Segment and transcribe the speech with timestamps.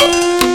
[0.00, 0.47] Alors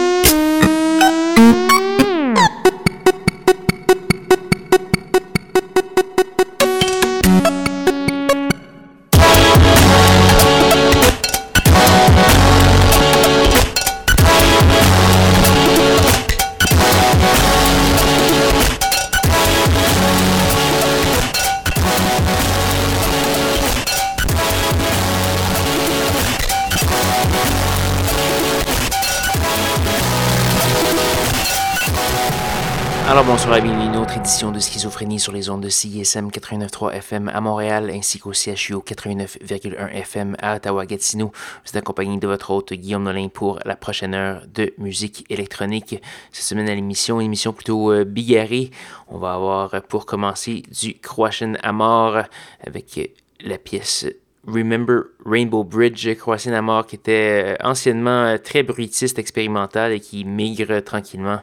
[35.18, 40.56] sur les ondes de CISM 89.3 FM à Montréal ainsi qu'au CHU 89.1 FM à
[40.56, 41.28] Ottawa-Gatineau.
[41.28, 46.02] Vous êtes accompagné de votre hôte Guillaume Nolin pour la prochaine heure de musique électronique.
[46.32, 48.72] Cette semaine à l'émission, une émission plutôt euh, bigarrée.
[49.10, 52.24] On va avoir pour commencer du Croatian Amor
[52.66, 54.06] avec la pièce
[54.46, 60.26] Remember Rainbow Bridge, Croatian Amor, qui était euh, anciennement euh, très bruitiste, expérimental et qui
[60.26, 61.40] migre tranquillement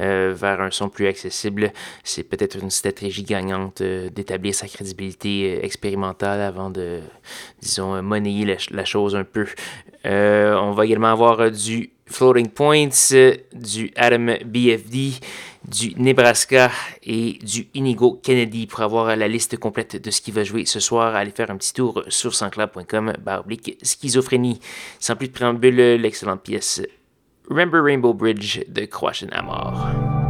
[0.00, 1.72] euh, vers un son plus accessible.
[2.02, 7.00] C'est peut-être une stratégie gagnante d'établir sa crédibilité expérimentale avant de,
[7.62, 9.46] disons, monnayer la, chose un peu.
[10.04, 13.14] on va également avoir du Floating Points,
[13.54, 15.20] du Adam BFD
[15.68, 16.70] du Nebraska
[17.02, 18.66] et du Inigo Kennedy.
[18.66, 21.56] Pour avoir la liste complète de ce qui va jouer ce soir, allez faire un
[21.56, 24.60] petit tour sur sansclub.com baroblique schizophrénie.
[24.98, 26.82] Sans plus de préambule, l'excellente pièce
[27.48, 30.29] Remember Rainbow Bridge de Croatian Amor.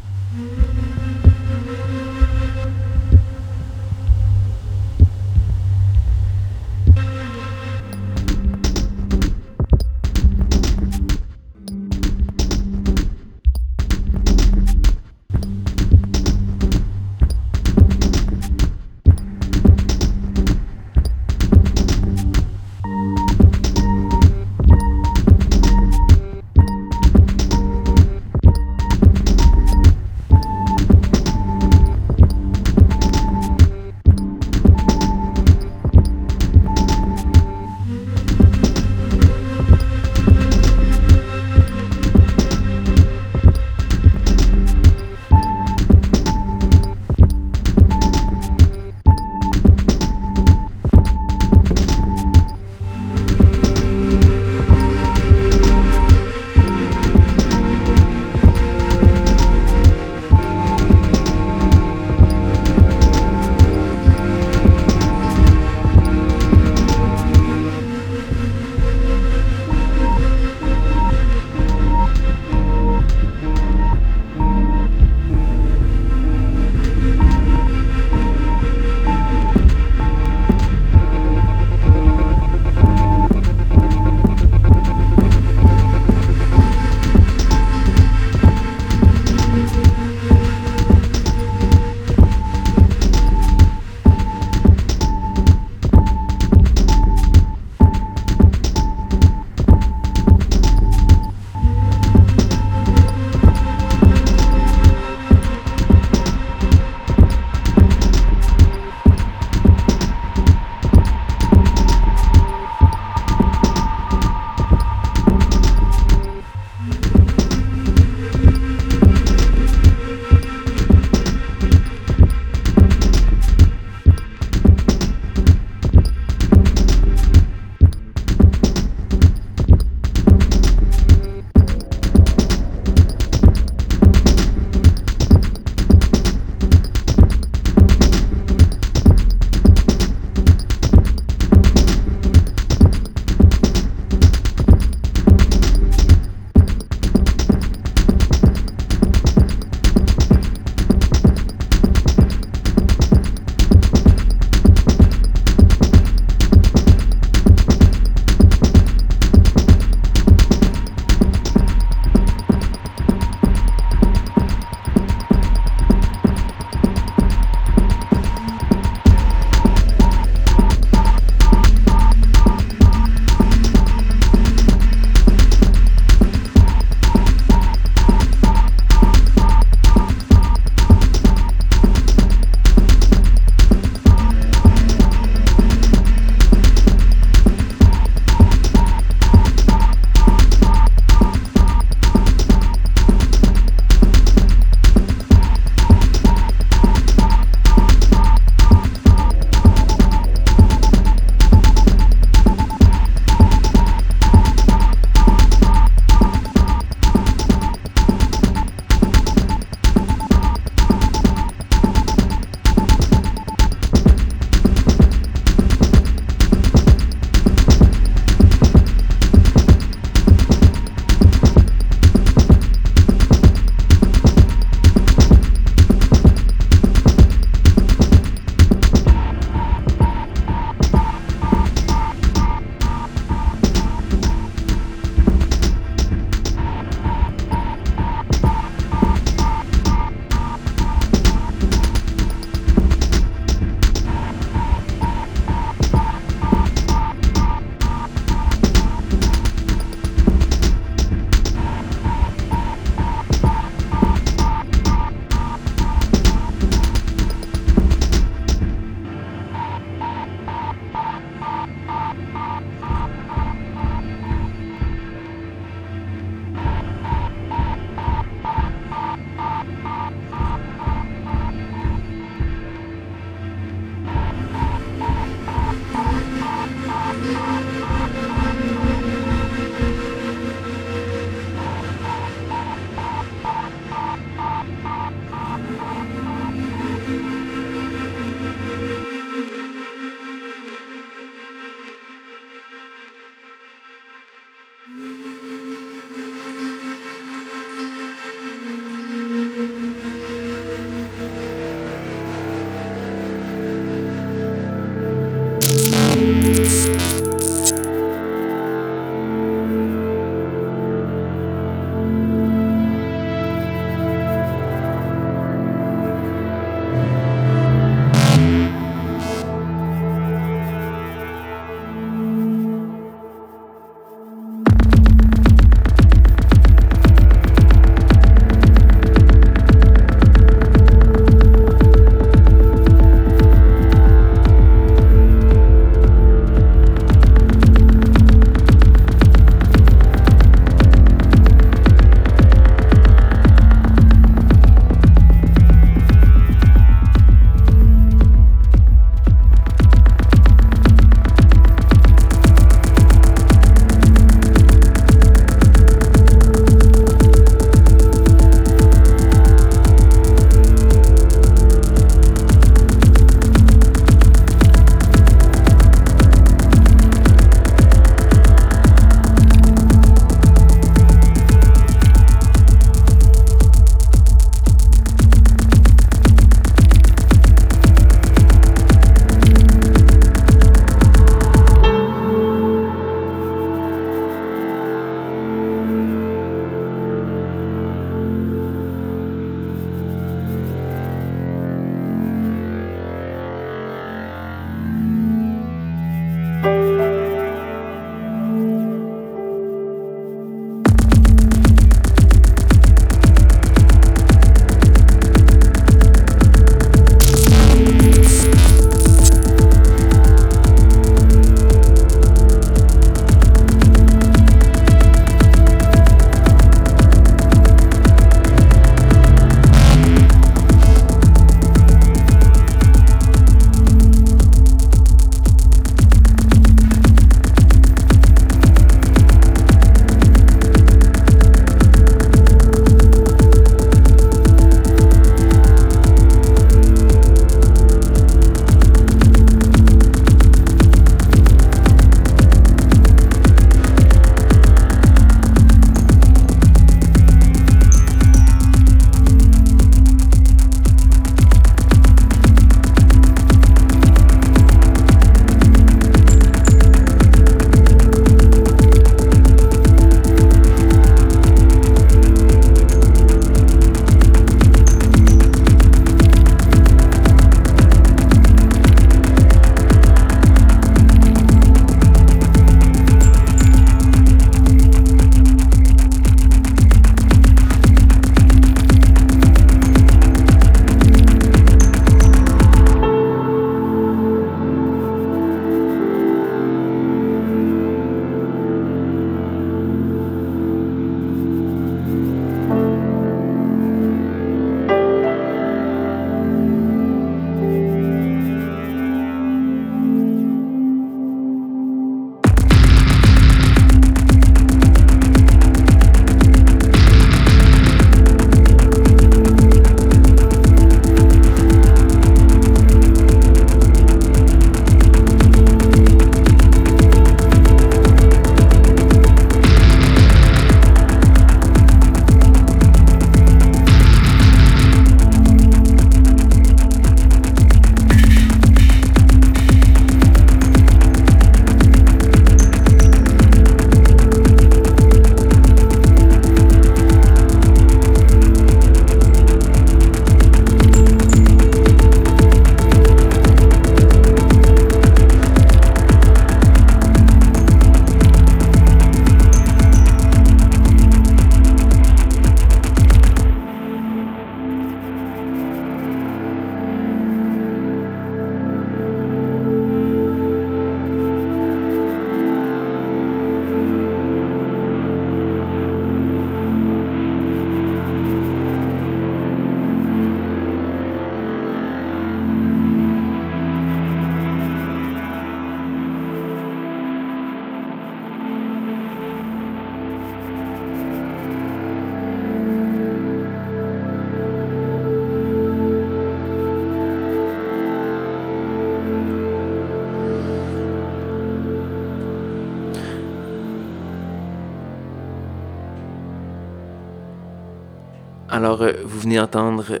[598.58, 600.00] Alors, euh, vous venez d'entendre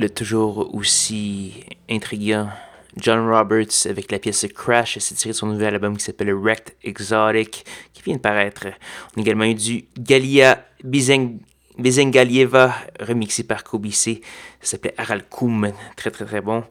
[0.00, 2.48] le toujours aussi intriguant
[2.96, 6.74] John Roberts avec la pièce Crash, c'est tiré de son nouvel album qui s'appelle Wrecked
[6.82, 8.66] Exotic, qui vient de paraître.
[9.14, 11.38] On a également eu du Galia Bizeng
[11.78, 14.20] Bezengalieva, remixé par Kobe C.
[14.60, 16.64] Ça s'appelait Aralkoum, très très très bon.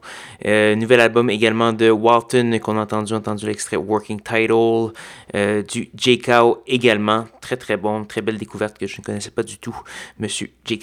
[0.46, 4.92] Euh, nouvel album également de Walton qu'on a entendu, entendu l'extrait Working Title.
[5.34, 6.20] Euh, du J.
[6.66, 9.76] également, très très bon, très belle découverte que je ne connaissais pas du tout,
[10.18, 10.80] Monsieur J.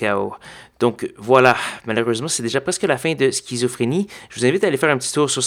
[0.79, 1.55] Donc voilà,
[1.85, 4.07] malheureusement c'est déjà presque la fin de Schizophrénie.
[4.29, 5.43] Je vous invite à aller faire un petit tour sur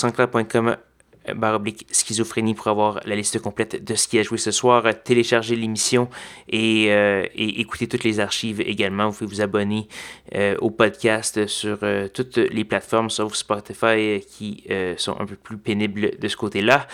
[1.24, 4.84] sanscloud.com baroblique schizophrénie pour avoir la liste complète de ce qui a joué ce soir,
[5.04, 6.08] télécharger l'émission
[6.48, 9.08] et, euh, et, écouter toutes les archives également.
[9.08, 9.88] Vous pouvez vous abonner
[10.34, 14.64] euh, au podcast sur euh, toutes les plateformes sauf Spotify qui
[14.96, 16.86] sont un peu plus pénibles de ce côté-là.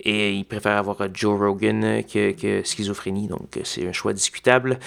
[0.00, 4.78] Et ils préfèrent avoir Joe Rogan que, que schizophrénie, donc c'est un choix discutable.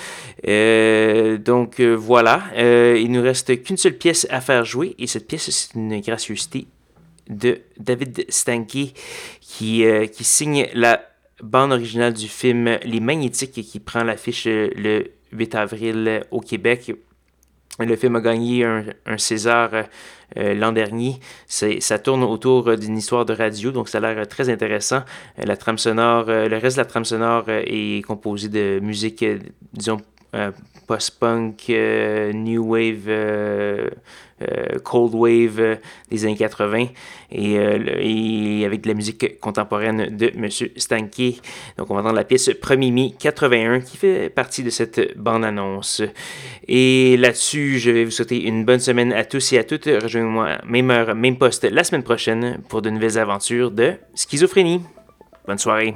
[0.44, 5.78] donc voilà, il nous reste qu'une seule pièce à faire jouer et cette pièce c'est
[5.78, 6.68] une gracieuseté
[7.32, 8.94] de David Stanky
[9.40, 11.02] qui, euh, qui signe la
[11.42, 16.94] bande originale du film Les Magnétiques qui prend l'affiche le 8 avril au Québec.
[17.80, 19.72] Le film a gagné un, César
[20.38, 21.16] euh, l'an dernier.
[21.48, 25.02] Ça tourne autour d'une histoire de radio, donc ça a l'air très intéressant.
[25.38, 29.26] La trame sonore, le reste de la trame sonore est composé de musique,
[29.74, 30.21] disons, euh,
[30.88, 31.70] post-punk,
[32.34, 33.08] new wave
[34.42, 35.78] euh, cold Wave
[36.10, 36.88] des années 80
[37.32, 40.50] et, avec de la musique contemporaine de M.
[40.50, 41.42] Stanky.
[41.78, 46.02] Donc on va entendre la pièce 1er mai 81 qui fait partie de cette bande-annonce.
[46.68, 49.86] Et là-dessus, je vais vous souhaiter une bonne semaine à tous et à toutes.
[49.86, 54.82] Rejoignez-moi même heure, même poste la semaine prochaine pour de nouvelles aventures de schizophrénie.
[55.46, 55.96] Bonne soirée.